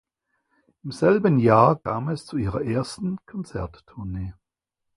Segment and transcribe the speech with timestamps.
[0.83, 4.33] Im selben Jahr kam es zu ihrer ersten Konzerttournee.